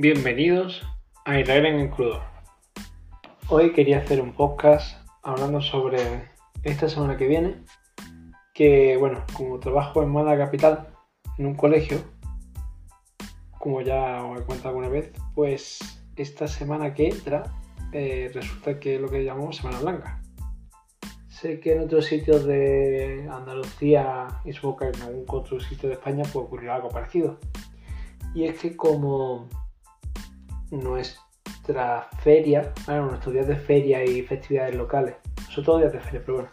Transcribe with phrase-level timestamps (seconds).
[0.00, 0.86] Bienvenidos
[1.24, 2.22] a Israel en el crudo.
[3.48, 5.98] Hoy quería hacer un podcast hablando sobre
[6.62, 7.64] esta semana que viene,
[8.54, 10.86] que bueno, como trabajo en Málaga Capital,
[11.36, 11.98] en un colegio,
[13.58, 15.80] como ya os he contado alguna vez, pues
[16.14, 17.42] esta semana que entra
[17.92, 20.22] eh, resulta que es lo que llamamos Semana Blanca.
[21.26, 25.96] Sé que en otros sitios de Andalucía y supongo que en algún otro sitio de
[25.96, 27.40] España puede ocurrir algo parecido.
[28.32, 29.48] Y es que como
[30.70, 35.14] nuestra feria, bueno, nuestros días de feria y festividades locales,
[35.50, 36.50] son todos días de feria, pero bueno,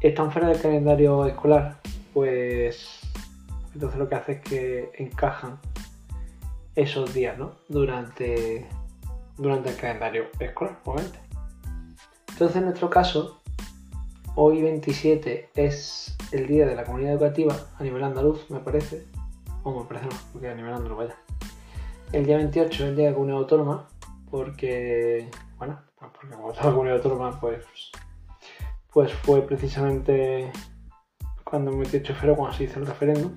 [0.00, 1.80] están fuera del calendario escolar,
[2.12, 3.00] pues
[3.74, 5.58] entonces lo que hace es que encajan
[6.76, 7.56] esos días, ¿no?
[7.68, 8.68] Durante,
[9.36, 11.18] durante el calendario escolar, obviamente.
[12.28, 13.42] Entonces, en nuestro caso,
[14.34, 19.06] hoy 27 es el día de la comunidad educativa a nivel andaluz, me parece.
[19.62, 21.16] O me parece no, porque a nivel andaluz vaya
[22.14, 23.88] el día 28 es el día de la comunidad autónoma,
[24.30, 27.64] porque, bueno, porque como toda comunidad autónoma, pues,
[28.92, 30.52] pues fue precisamente
[31.42, 33.32] cuando me metí el febrero, cuando se hizo el referéndum.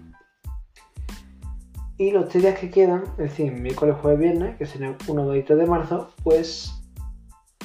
[1.98, 5.36] Y los tres días que quedan, es decir, miércoles, jueves, viernes, que serían 1, 2
[5.36, 6.80] y 3 de marzo, pues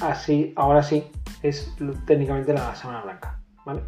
[0.00, 1.04] así, ahora sí,
[1.42, 3.82] es técnicamente la Semana Blanca, ¿vale?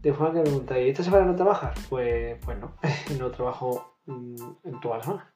[0.00, 1.78] De forma que me preguntáis, ¿esta semana no trabajas?
[1.90, 2.72] Pues, pues no,
[3.18, 5.29] no trabajo mm, en toda la semana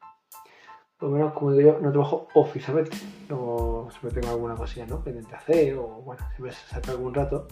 [0.98, 2.97] por lo menos como digo yo, no trabajo oficialmente.
[3.28, 5.03] No siempre tengo alguna cosilla ¿no?
[5.03, 7.48] pendiente hacer o bueno, siempre se saca algún rato.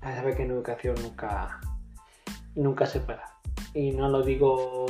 [0.00, 1.60] A saber que en educación nunca,
[2.54, 3.24] nunca se para.
[3.74, 4.86] Y no lo digo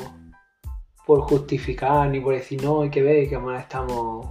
[1.07, 4.27] por justificar ni por decir no, hay que ver que más estamos.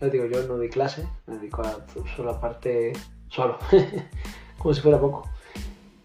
[0.00, 1.84] Yo digo, yo no doy clase, me dedico a
[2.16, 2.92] solo la parte
[3.28, 3.58] solo,
[4.58, 5.28] como si fuera poco.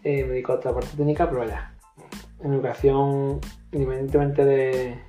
[0.02, 1.72] Eh, me dedico a otra parte técnica, pero vaya.
[2.40, 3.40] En educación,
[3.72, 5.00] independientemente de,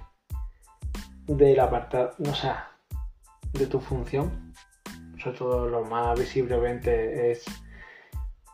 [1.27, 2.51] del apartado, no sé,
[3.53, 4.53] de tu función.
[5.21, 7.45] Sobre todo lo más visible obviamente es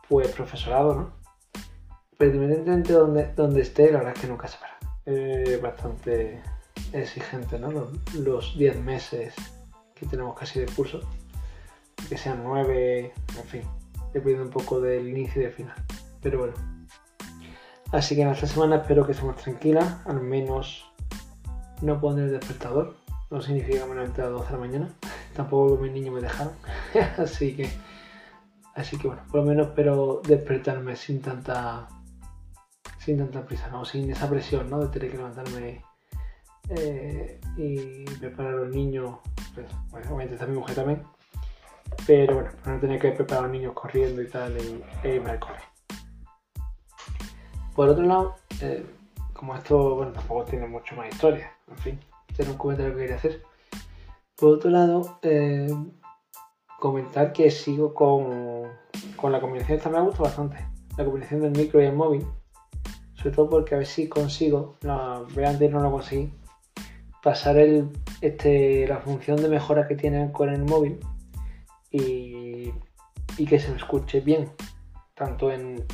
[0.08, 1.12] pues profesorado, ¿no?
[2.18, 4.78] Pero independientemente de donde, donde esté, la verdad es que nunca se para.
[5.06, 6.42] Es bastante
[6.92, 7.90] exigente, ¿no?
[8.14, 9.34] Los 10 meses
[9.94, 11.00] que tenemos casi de curso,
[12.08, 13.62] que sean 9, en fin,
[14.12, 15.76] dependiendo un poco del inicio y del final.
[16.22, 16.54] Pero bueno.
[17.92, 20.90] Así que en esta semana espero que estemos tranquilas, al menos
[21.82, 22.96] no poner despertador.
[23.30, 24.88] No significa que me levanté a las 12 de la mañana.
[25.34, 26.52] Tampoco mis niños me dejaron.
[27.18, 27.70] así que.
[28.74, 31.88] Así que bueno, por lo menos espero despertarme sin tanta.
[32.98, 33.84] Sin tanta prisa, ¿no?
[33.84, 34.80] Sin esa presión, ¿no?
[34.80, 35.82] De tener que levantarme
[36.70, 39.18] eh, y preparar a los niños.
[39.54, 41.02] Pues, bueno, obviamente está mi mujer también.
[42.06, 45.16] Pero bueno, para no tener que preparar a los niños corriendo y tal, y, e
[45.16, 45.40] irme al.
[47.74, 48.86] Por otro lado, eh,
[49.34, 52.00] como esto, bueno, tampoco tiene mucho más historia en fin,
[52.36, 53.42] era un comentario que quería hacer.
[54.36, 55.72] Por otro lado, eh,
[56.78, 58.68] comentar que sigo con,
[59.16, 62.26] con la combinación, esta me ha gustado bastante, la combinación del micro y el móvil,
[63.14, 66.32] sobre todo porque a ver si consigo, no, antes no lo conseguí,
[67.22, 67.90] pasar el,
[68.20, 70.98] este, la función de mejora que tiene con el móvil
[71.90, 72.72] y,
[73.38, 74.50] y que se me escuche bien,
[75.14, 75.84] tanto en,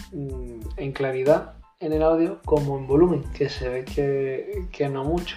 [0.76, 5.36] en, claridad en el audio como en volumen, que se ve que, que no mucho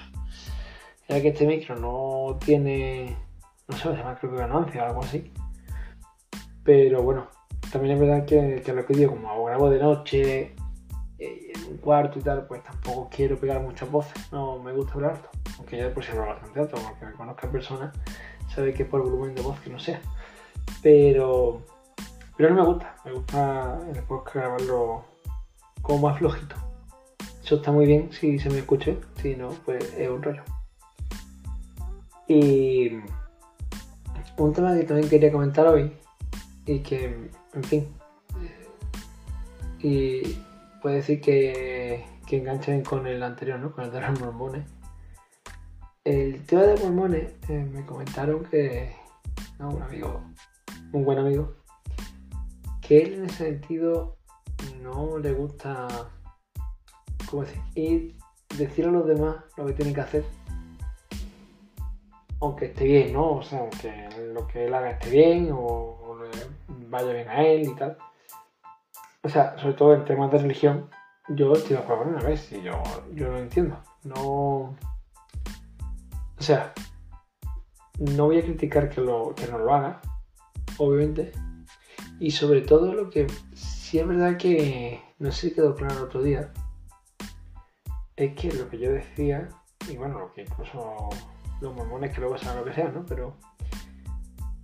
[1.07, 3.15] ya que este micro no tiene,
[3.67, 5.31] no sé, se llama creo que ganancia o algo así.
[6.63, 7.27] Pero bueno,
[7.71, 10.55] también es verdad que, que lo que digo, como grabo de noche,
[11.19, 14.93] eh, en un cuarto y tal, pues tampoco quiero pegar muchas voces, no me gusta
[14.93, 15.29] hablar alto.
[15.57, 17.91] Aunque ya después si hablo bastante alto, porque me conozca persona,
[18.53, 20.01] sabe que por volumen de voz que no sea.
[20.81, 21.61] Pero,
[22.37, 25.12] pero no me gusta, me gusta podcast grabarlo
[25.83, 26.55] como más flojito.
[27.43, 30.41] Eso está muy bien si se me escuche, si no, pues es un rollo.
[32.27, 32.93] Y
[34.37, 35.93] un tema que también quería comentar hoy
[36.65, 37.87] y que, en fin,
[39.79, 40.37] y
[40.81, 43.73] puede decir que, que enganchen con el anterior, ¿no?
[43.73, 44.65] Con el de los mormones.
[46.05, 48.95] El tema de mormones eh, me comentaron que,
[49.59, 50.21] un amigo,
[50.93, 51.55] un buen amigo,
[52.81, 54.17] que él en ese sentido
[54.83, 55.87] no le gusta.
[57.73, 58.15] Ir,
[58.57, 60.23] decir a los demás lo que tienen que hacer
[62.43, 63.37] aunque esté bien, ¿no?
[63.37, 66.17] O sea, aunque lo que él haga esté bien o,
[66.89, 67.97] vaya bien a él y tal.
[69.23, 70.89] O sea, sobre todo en temas de religión,
[71.29, 72.83] yo estoy de acuerdo una vez y yo,
[73.13, 73.77] yo lo entiendo.
[74.03, 74.75] No.
[76.37, 76.73] O sea,
[77.97, 80.01] no voy a criticar que, lo, que no lo haga,
[80.77, 81.31] obviamente.
[82.19, 83.25] Y sobre todo lo que
[83.93, 86.51] sí es verdad que no sé si quedó claro el otro día,
[88.15, 89.49] es que lo que yo decía,
[89.87, 91.09] y bueno, lo que incluso
[91.61, 93.05] los mormones que luego sean lo que sean, ¿no?
[93.05, 93.37] Pero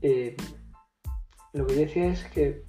[0.02, 0.36] eh,
[1.54, 2.64] lo que yo decía es que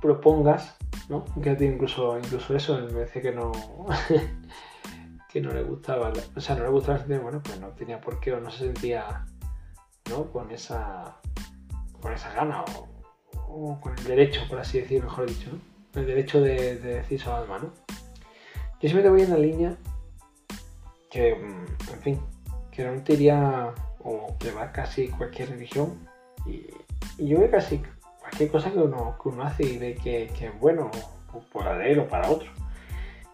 [0.00, 0.78] propongas,
[1.10, 1.26] ¿no?
[1.42, 3.52] Que incluso, incluso eso, me parece que no,
[5.28, 8.18] que no le gustaba, o sea, no le gustaba sentir, bueno, pues no tenía por
[8.18, 9.26] qué o no se sentía,
[10.08, 10.32] ¿no?
[10.32, 11.20] Con esa,
[12.00, 12.64] con esa gana
[13.46, 15.50] o, con el derecho, por así decirlo, mejor dicho.
[15.94, 17.72] El derecho de, decir su alma, ¿no?
[18.80, 19.76] Yo siempre te voy en la línea
[21.10, 22.20] que, mm, en fin,
[22.70, 26.08] que no te iría o que va casi cualquier religión
[26.46, 26.66] y,
[27.18, 27.82] yo veo casi
[28.18, 30.90] cualquier cosa que uno, que uno hace y ve que, es bueno
[31.32, 32.50] o para él o para otro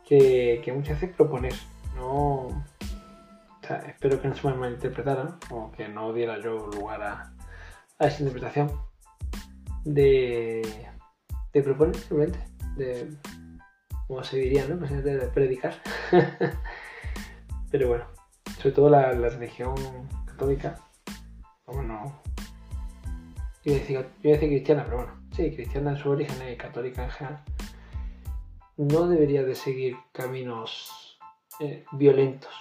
[0.08, 1.52] que, muchas veces proponer
[1.96, 2.64] no
[3.86, 7.32] espero que no se me malinterpretara o que no diera yo lugar a,
[7.98, 8.70] esa interpretación
[9.84, 10.62] de,
[11.52, 12.38] de proponer simplemente
[12.76, 13.10] de
[14.06, 15.74] como se diría no pues de predicar.
[17.70, 18.18] Pero bueno
[18.58, 19.74] sobre todo la, religión
[20.26, 20.78] católica,
[21.66, 22.20] bueno,
[23.64, 27.10] yo decía, yo decía cristiana, pero bueno, sí, cristiana en su origen y católica en
[27.10, 27.44] general,
[28.76, 31.18] no debería de seguir caminos
[31.60, 32.52] eh, violentos,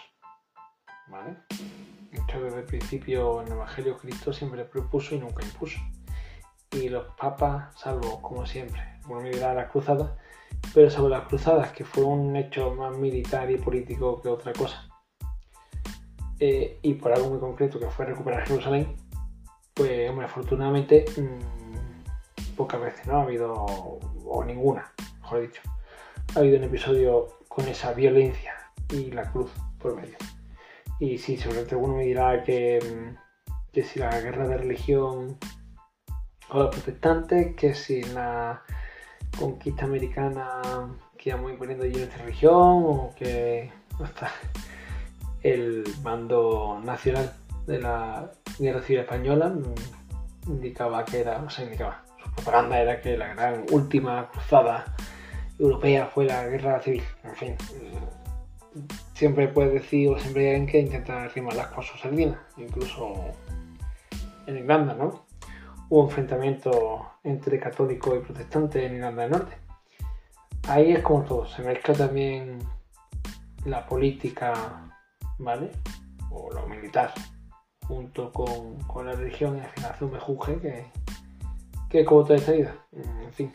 [1.07, 1.37] ¿vale?
[2.11, 5.79] hecho, desde el principio en el Evangelio Cristo siempre propuso y nunca impuso.
[6.71, 10.11] Y los papas, salvo como siempre, bueno, a las cruzadas,
[10.73, 14.87] pero salvo las cruzadas, que fue un hecho más militar y político que otra cosa,
[16.39, 18.95] eh, y por algo muy concreto que fue recuperar Jerusalén,
[19.73, 24.91] pues hombre, afortunadamente mm, pocas veces no ha habido, o ninguna,
[25.21, 25.61] mejor dicho,
[26.35, 28.53] ha habido un episodio con esa violencia
[28.91, 30.17] y la cruz por medio.
[30.99, 35.37] Y sí, seguramente alguno me dirá que, mm, que si la guerra de religión
[36.49, 38.61] o los protestantes, que si la
[39.37, 40.61] conquista americana
[41.17, 43.71] que íbamos imponiendo allí nuestra religión, o que
[44.03, 44.31] hasta
[45.41, 47.33] el bando nacional
[47.65, 49.53] de la Guerra Civil Española
[50.47, 54.95] indicaba que era, o sea, indicaba, su propaganda era que la gran última cruzada
[55.59, 57.03] europea fue la guerra civil.
[57.23, 57.55] En fin,
[59.13, 63.13] siempre puedes decir, o siempre hay alguien que intenta arrimar las cosas sardinas, incluso
[64.45, 65.26] en Irlanda, ¿no?
[65.89, 69.57] Hubo enfrentamiento entre católicos y protestantes en Irlanda del Norte.
[70.67, 72.59] Ahí es como todo, se mezcla también
[73.65, 74.87] la política
[75.39, 75.71] ¿vale?
[76.31, 77.13] O lo militar,
[77.87, 80.85] junto con, la religión y al final hace un mejunje que,
[81.89, 82.75] que como toda esta vida.
[82.93, 83.53] En fin,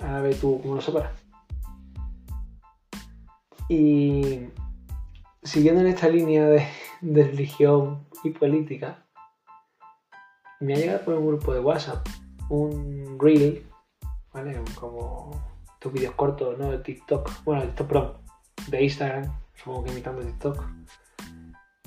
[0.00, 1.12] ahora ve tú cómo lo separas.
[3.68, 4.48] Y
[5.42, 6.66] siguiendo en esta línea de,
[7.02, 9.06] religión y política,
[10.60, 12.06] me ha llegado por un grupo de WhatsApp
[12.50, 13.64] un reel,
[14.32, 14.60] ¿vale?
[14.78, 15.30] Como
[15.74, 16.70] estos vídeos cortos, ¿no?
[16.70, 18.16] De TikTok, bueno, de TikTok,
[18.68, 20.64] de Instagram, supongo que imitando TikTok,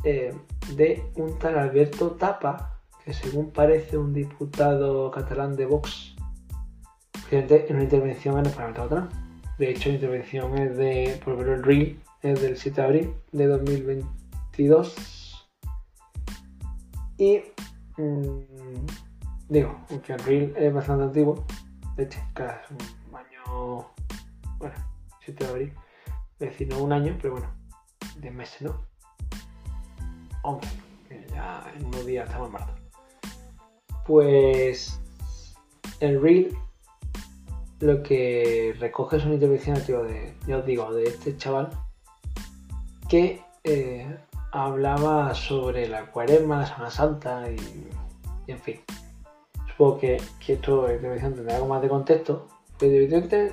[0.04, 0.34] eh,
[0.76, 6.16] de un tal Alberto Tapa, que según parece un diputado catalán de Vox,
[7.32, 9.10] en una intervención en el Parlamento catalán.
[9.58, 13.14] De hecho, la intervención es de, por ejemplo, el REAL es del 7 de abril
[13.32, 15.48] de 2022.
[17.18, 17.42] Y
[17.98, 18.53] mm,
[19.50, 21.46] digo, aunque el REAL es bastante antiguo,
[21.96, 22.20] de hecho,
[23.14, 23.88] año,
[24.58, 24.76] bueno,
[25.24, 25.74] 7 de abril,
[26.40, 27.54] es decir, no un año, pero bueno,
[28.18, 28.86] de meses, ¿no?
[30.44, 30.68] 11,
[31.08, 32.74] que ya en unos días estamos en marzo.
[34.06, 35.00] Pues
[36.00, 36.58] el Reel
[37.80, 41.70] lo que recoge es una intervención de, ya os digo, de este chaval
[43.10, 44.18] que eh,
[44.52, 47.90] hablaba sobre la cuaresma, la Semana Santa y,
[48.48, 48.82] en fin.
[49.68, 52.48] Supongo que, que esto intervención tendrá algo más de contexto,
[52.78, 53.02] pero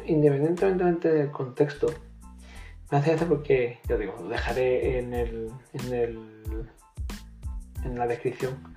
[0.06, 1.88] independientemente del contexto,
[2.90, 6.40] me hace gracia porque, yo digo, lo dejaré en el, en el
[7.84, 8.76] en la descripción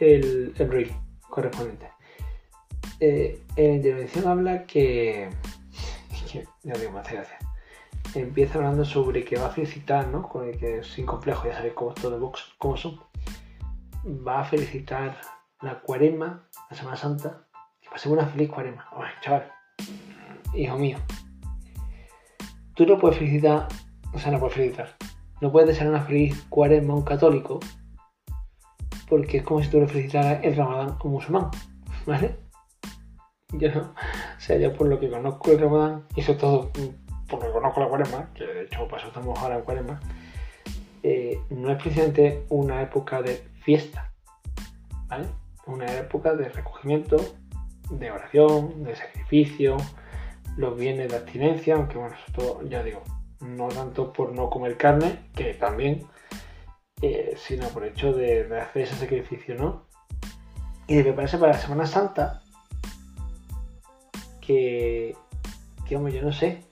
[0.00, 0.92] el, el reel
[1.28, 1.88] correspondiente.
[3.00, 5.28] Eh, en la intervención habla que,
[6.32, 7.38] que ya digo, me hace gracia.
[8.14, 10.28] Empieza hablando sobre que va a felicitar, ¿no?
[10.28, 13.00] Con el que sin complejo, ya sabéis cómo es todo box, cómo son.
[14.04, 15.16] Va a felicitar
[15.60, 17.46] la cuarema, la Semana Santa,
[17.80, 18.88] que pase una feliz cuarema.
[19.20, 19.50] chaval,
[20.54, 20.98] hijo mío,
[22.74, 23.68] tú no puedes felicitar,
[24.12, 24.96] o sea, no puedes felicitar,
[25.40, 27.60] no puedes desear una feliz cuaresma a un católico
[29.08, 31.50] porque es como si tú le felicitaras el ramadán a un musulmán,
[32.06, 32.34] ¿vale?
[33.52, 36.70] Yo no, o sea, yo por lo que conozco el ramadán, y sobre todo
[37.28, 40.00] por lo que conozco la cuaresma, que de hecho eso estamos ahora en cuaresma,
[41.02, 44.12] eh, no es precisamente una época de fiesta,
[45.08, 45.26] ¿vale?
[45.66, 47.16] Una época de recogimiento,
[47.90, 49.76] de oración, de sacrificio,
[50.56, 52.14] los bienes de abstinencia, aunque bueno,
[52.68, 53.02] ya digo,
[53.40, 56.06] no tanto por no comer carne, que también,
[57.00, 59.86] eh, sino por el hecho de, de hacer ese sacrificio, ¿no?
[60.86, 62.42] Y de prepararse para la Semana Santa,
[64.40, 65.16] que,
[65.86, 66.64] que hombre, yo no sé,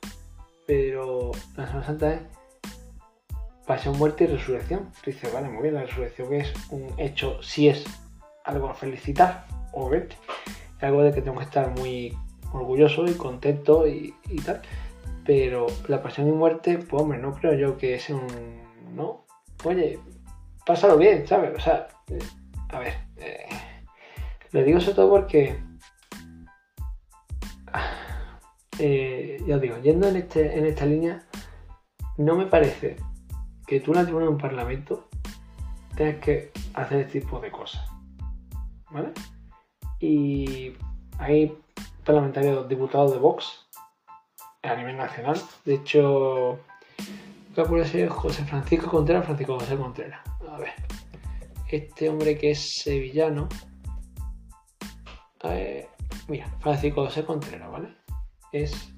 [0.66, 2.20] pero la Semana Santa es
[3.70, 4.90] pasión, muerte y resurrección.
[5.04, 7.84] Tú dices, vale, muy bien, la resurrección es un hecho, si es
[8.44, 10.16] algo a felicitar, obviamente,
[10.76, 12.18] es algo de que tengo que estar muy
[12.52, 14.12] orgulloso y contento y,
[14.44, 14.60] tal,
[15.24, 18.26] pero la pasión y muerte, pues hombre, no creo yo que es un,
[18.92, 19.24] ¿no?
[19.62, 20.00] Oye,
[20.66, 21.56] pásalo bien, ¿sabes?
[21.56, 22.18] O sea, eh,
[22.70, 23.46] a ver, eh,
[24.50, 25.60] lo digo sobre todo porque
[28.80, 31.22] eh, ya os digo, yendo en, este, en esta línea,
[32.18, 32.96] no me parece
[33.70, 35.08] que tú en tribuna de un parlamento
[35.94, 37.80] tengas que hacer este tipo de cosas.
[38.90, 39.12] ¿Vale?
[40.00, 40.72] Y
[41.18, 41.56] hay
[42.04, 43.68] parlamentarios diputados de Vox
[44.64, 45.40] a nivel nacional.
[45.64, 46.58] De hecho,
[47.54, 50.20] creo puede ser José Francisco Contreras, Francisco José Contreras.
[50.50, 50.72] A ver.
[51.68, 53.48] Este hombre que es sevillano.
[55.44, 55.88] Eh,
[56.26, 57.94] mira, Francisco José Contreras, ¿vale?
[58.50, 58.92] Es.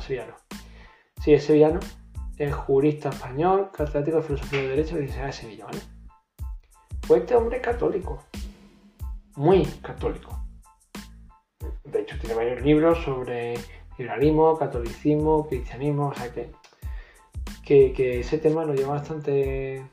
[0.00, 0.34] Sevillano.
[1.22, 1.78] Sí, es sevillano.
[2.38, 5.78] Es jurista español, catedrático de filosofía de Derecho de la Universidad de Sevilla, ¿vale?
[7.06, 8.22] Pues este hombre es católico.
[9.36, 10.38] Muy católico.
[11.84, 13.54] De hecho, tiene varios libros sobre
[13.98, 16.52] liberalismo, catolicismo, cristianismo, o sea que,
[17.64, 19.84] que, ese tema lo lleva bastante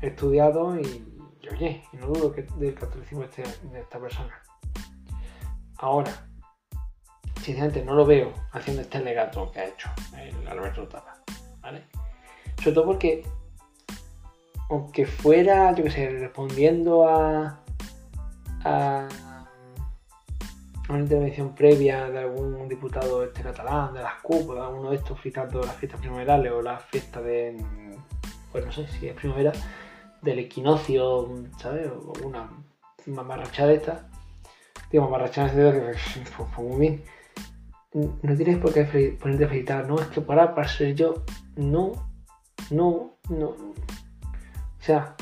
[0.00, 1.04] estudiado y,
[1.42, 4.42] y oye, y no dudo que del catolicismo este, de esta persona.
[5.76, 6.28] Ahora,
[7.42, 11.22] sinceramente no lo veo haciendo este legato que ha hecho el Alberto Tapa,
[11.64, 11.84] ¿vale?
[12.58, 13.24] Sobre todo porque,
[14.70, 17.58] aunque fuera, yo qué sé, respondiendo a,
[18.64, 19.08] a
[20.88, 25.20] una intervención previa de algún diputado este catalán, de las CUP, de alguno de estos
[25.20, 27.56] citando las fiestas primaverales o la fiesta de,
[28.52, 29.52] pues no sé si es primavera,
[30.20, 31.28] del equinoccio,
[31.58, 31.88] ¿sabes?
[31.88, 32.50] O una
[33.06, 34.08] mamarrachada de esta.
[34.90, 37.04] Digo, mamarrachada en que, pues, pues muy bien.
[37.92, 41.24] No tienes por qué ponerte a felicitar, no, es que para, para ser yo,
[41.56, 41.92] no,
[42.70, 43.48] no, no.
[43.48, 45.14] O sea,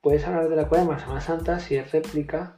[0.00, 2.56] puedes hablar de la cuaresma, Semana Santa, si es réplica,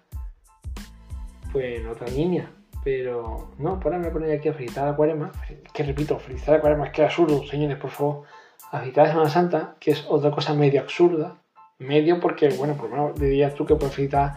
[1.52, 2.50] pues en otra línea.
[2.82, 5.32] Pero no, para me poner aquí a felicitar a la
[5.72, 8.24] que repito, felicitar a la es que es absurdo, señores, por favor.
[8.72, 11.36] A felicitar a Semana Santa, que es otra cosa medio absurda.
[11.78, 14.36] Medio porque, bueno, por lo menos dirías tú que puedes felicitar,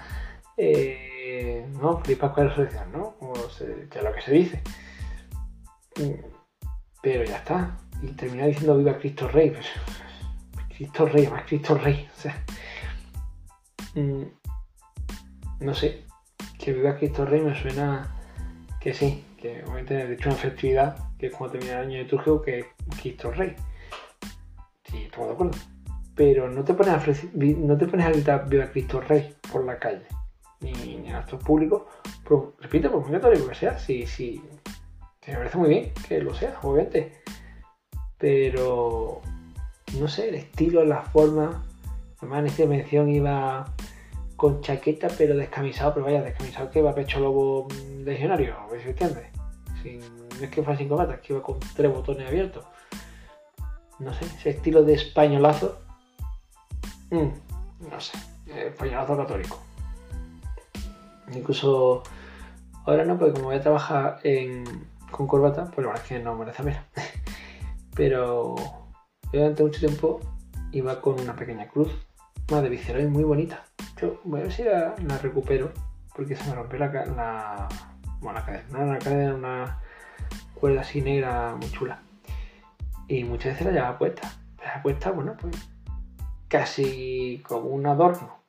[0.58, 2.00] eh, ¿no?
[2.00, 3.16] Feliz Pascua de Resurrección, ¿no?
[3.18, 4.62] Como se- que es lo que se dice.
[5.98, 6.25] Mm,
[7.02, 7.78] Pero ya está.
[8.03, 9.53] Y terminar diciendo viva Cristo Rey.
[10.75, 12.10] Cristo Rey, más Cristo Rey.
[12.13, 12.43] O sea,
[13.95, 14.24] mm,
[15.62, 16.03] no sé.
[16.60, 18.13] Que viva Cristo Rey me suena
[18.81, 19.24] que sí.
[19.39, 22.65] Que obviamente de hecho una festividad que es cuando termina el año litúrgico que es
[23.01, 23.55] Cristo Rey.
[24.83, 25.57] Sí, estamos de acuerdo.
[26.15, 27.03] Pero no te pones a,
[27.36, 30.05] no te pones a gritar viva Cristo Rey por la calle.
[30.60, 31.83] Ni, en actos públicos.
[32.24, 34.05] Pero, repito, por muy católico que sea, sí,
[35.22, 37.24] que me parece muy bien que lo sea, obviamente.
[38.24, 39.20] Pero
[40.00, 41.62] no sé, el estilo, la forma.
[42.20, 43.65] Además, en esta mención iba
[44.38, 48.82] con chaqueta, pero descamisado, pero vaya, descamisado que iba pecho lobo mm, legionario, a ver
[48.82, 49.27] si entiendes.
[50.39, 52.63] No es que fuera sin corbata, es que iba con tres botones abiertos.
[54.00, 55.82] No sé, ese estilo de españolazo.
[57.12, 59.60] mm, no sé, eh, españolazo católico.
[61.36, 62.03] Incluso
[62.86, 64.22] ahora no, porque como voy a trabajar
[65.12, 66.88] con corbata, pues la verdad es que no merece la pena.
[67.96, 68.56] Pero
[69.32, 70.20] durante mucho tiempo
[70.72, 71.90] iba con una pequeña cruz,
[72.50, 73.64] una de Viceroy muy bonita.
[74.02, 75.72] Yo voy a ver si la, recupero,
[76.16, 77.70] porque se me rompió la, la,
[78.20, 79.80] bueno, la cadena, la cadena, una
[80.60, 82.02] cuerda así negra muy chula.
[83.08, 84.32] Y muchas veces la llevaba puesta.
[84.64, 85.56] La puesta, bueno, pues
[86.48, 88.44] casi como un adorno.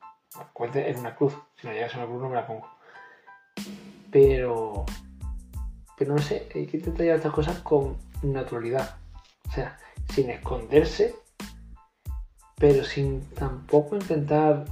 [0.53, 1.33] Cuente en una cruz.
[1.55, 2.67] Si no llegas a una cruz no me la pongo.
[4.11, 4.85] Pero.
[5.97, 8.97] Pero no sé, hay que intentar llevar estas cosas con naturalidad.
[9.47, 9.77] O sea,
[10.13, 11.15] sin esconderse,
[12.57, 14.65] pero sin tampoco intentar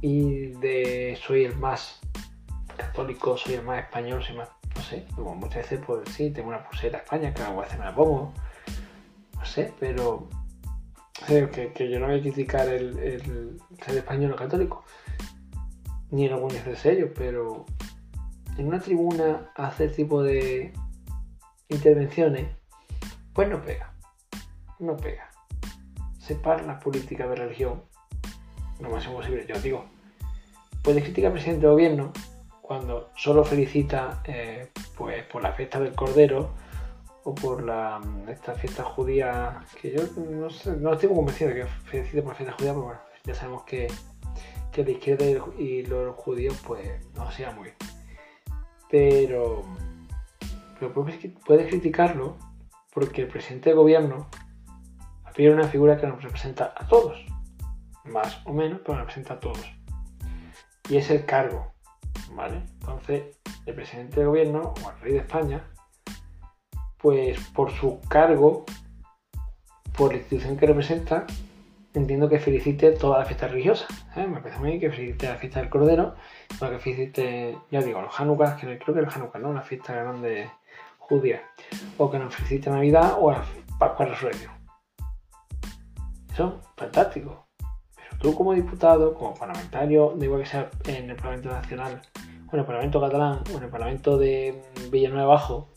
[0.00, 2.00] ir de soy el más
[2.76, 4.48] católico, soy el más español, soy más.
[4.76, 7.84] No sé, como muchas veces, pues sí, tengo una pulsera España que alguna vez me
[7.84, 8.32] la pongo.
[9.34, 10.28] No sé, pero.
[11.26, 14.84] Que, yo no voy a criticar el, el ser español o católico,
[16.10, 17.66] ni en algún de serio, pero
[18.56, 20.72] en una tribuna hacer tipo de
[21.68, 22.57] intervenciones,
[23.38, 23.92] pues no pega.
[24.80, 25.30] No pega.
[26.18, 27.84] Separa la política de religión
[28.80, 29.46] lo máximo posible.
[29.46, 29.84] Yo digo,
[30.82, 32.12] puedes criticar al presidente del gobierno
[32.60, 36.50] cuando solo felicita eh, pues por la fiesta del Cordero
[37.22, 41.60] o por la esta fiesta judía que yo no sé, no estoy muy convencido de
[41.60, 43.86] que felicite por la fiesta judía, pero bueno, Ya sabemos que,
[44.72, 45.24] que la izquierda
[45.56, 47.68] y los judíos pues no sea muy.
[48.90, 49.62] Pero,
[50.80, 52.47] pero puedes criticarlo
[52.92, 54.28] porque el presidente de gobierno
[55.34, 57.24] tiene una figura que nos representa a todos,
[58.04, 59.64] más o menos, pero nos representa a todos.
[60.88, 61.74] Y es el cargo,
[62.34, 62.62] ¿vale?
[62.80, 65.62] Entonces, el presidente de gobierno o el rey de España,
[66.96, 68.64] pues por su cargo,
[69.96, 71.24] por la institución que representa,
[71.94, 73.86] entiendo que felicite toda la fiesta religiosa.
[74.16, 74.26] ¿eh?
[74.26, 76.14] Me parece muy bien que felicite la fiesta del Cordero,
[76.58, 79.50] que felicite, ya digo, los Hanukkah, que creo que el Hanukkah, ¿no?
[79.50, 80.50] Una fiesta grande
[81.08, 81.42] judía.
[81.96, 83.44] O que nos felicite Navidad o la
[83.78, 84.52] Pascua Resurrección.
[86.32, 87.46] Eso, fantástico.
[87.96, 92.02] Pero tú como diputado, como parlamentario, da igual que sea en el Parlamento Nacional,
[92.50, 95.68] o en el Parlamento Catalán, o en el Parlamento de Villanueva Bajo,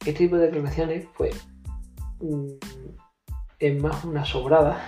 [0.00, 1.34] este tipo de declaraciones, pues,
[2.20, 2.46] mm,
[3.58, 4.80] es más una sobrada,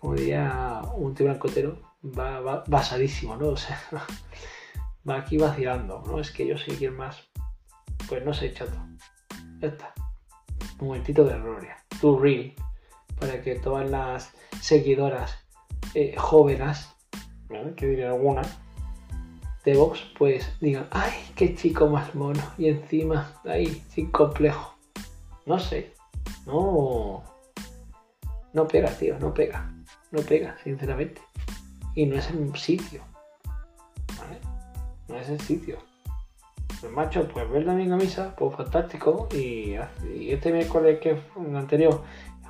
[0.00, 3.48] como diría un tribunal cotero, va, basadísimo, ¿no?
[3.48, 3.80] O sea,
[5.08, 6.20] va aquí vacilando, ¿no?
[6.20, 7.28] Es que yo soy quien más.
[8.08, 8.78] Pues no sé, chato.
[9.60, 9.94] Ya está.
[10.80, 11.76] Un momentito de gloria.
[12.00, 12.52] To real.
[13.18, 15.38] Para que todas las seguidoras
[15.94, 16.88] eh, jóvenes,
[17.76, 18.42] que diría alguna,
[19.64, 22.42] de Vox, pues digan, ¡ay, qué chico más mono!
[22.58, 24.76] Y encima, ahí, sin complejo.
[25.46, 25.94] No sé.
[26.46, 27.24] No.
[28.52, 29.72] No pega, tío, no pega.
[30.10, 31.20] No pega, sinceramente.
[31.94, 33.02] Y no es el sitio.
[35.08, 35.78] No es el sitio.
[36.80, 39.28] Pues macho, pues ver mi camisa, pues fantástico.
[39.32, 39.74] Y,
[40.30, 42.02] este miércoles que fue el anterior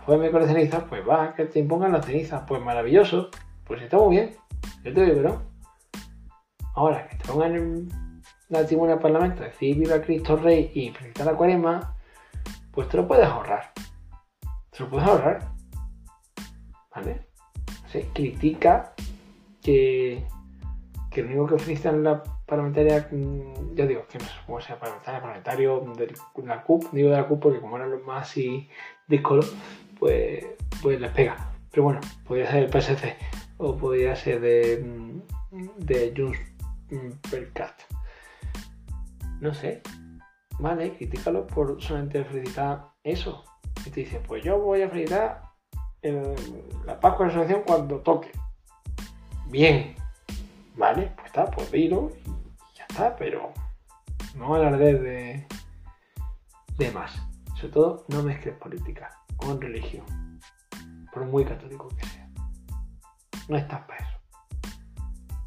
[0.04, 3.30] fue miércoles de ceniza, pues va, que te impongan las cenizas, pues maravilloso.
[3.64, 4.36] Pues está muy bien.
[4.84, 5.42] Yo te digo no.
[6.74, 7.88] Ahora, que te pongan
[8.48, 11.96] la tribuna del Parlamento decir viva Cristo Rey y felicitar la cuaresma,
[12.70, 13.72] pues te lo puedes ahorrar.
[14.70, 15.48] Te lo puedes ahorrar.
[16.94, 17.26] ¿Vale?
[17.88, 18.94] Se critica
[19.62, 20.26] que,
[21.10, 25.80] que lo único que felicitan la parlamentaria, mm, ya digo, que no sé parlamentaria, parlamentario
[25.96, 28.68] de la CUP, digo de la CUP porque como eran los más así
[29.08, 29.42] discolo,
[29.98, 30.46] pues,
[30.80, 31.52] pues les pega.
[31.70, 33.16] Pero bueno, podría ser el PSC
[33.58, 36.38] o podría ser de, mm, de Junts
[36.90, 37.74] mm, Percat.
[39.40, 39.82] No sé.
[40.58, 43.44] Vale, critícalo por solamente felicitar eso.
[43.84, 45.42] Y te dice, pues yo voy a felicitar
[46.86, 48.30] la Pascua de Resurrección cuando toque.
[49.48, 49.94] Bien.
[50.76, 52.10] Vale, pues está, pues dilo
[53.18, 53.52] pero
[54.36, 55.46] no alarde de,
[56.78, 57.12] de más.
[57.54, 60.04] Sobre todo, no mezcles política con religión,
[61.12, 62.28] por muy católico que sea.
[63.48, 64.18] No estás para eso.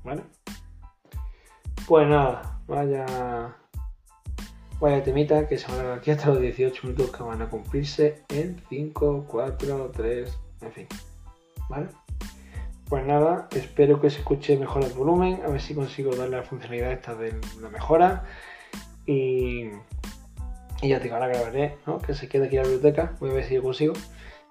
[0.03, 0.23] ¿Vale?
[1.87, 3.55] Pues nada, vaya.
[4.79, 8.23] Vaya temita que se van a aquí hasta los 18 minutos que van a cumplirse
[8.29, 10.87] en 5, 4, 3, en fin.
[11.69, 11.89] ¿Vale?
[12.89, 16.43] Pues nada, espero que se escuche mejor el volumen, a ver si consigo darle la
[16.43, 18.23] funcionalidad esta de la mejora.
[19.05, 19.69] Y,
[20.81, 21.99] ya te digo, ahora grabaré, ¿no?
[21.99, 23.93] Que se quede aquí la biblioteca, voy a ver si yo consigo.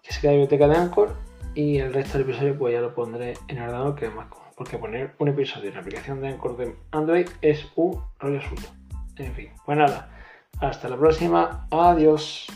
[0.05, 1.17] Que se quede la biblioteca de Anchor
[1.55, 4.53] y el resto del episodio pues ya lo pondré en el ordenador que más cómodo.
[4.57, 8.69] Porque poner un episodio en la aplicación de Anchor de Android es un rollo asunto.
[9.17, 10.11] En fin, pues nada,
[10.61, 12.47] hasta la próxima, adiós.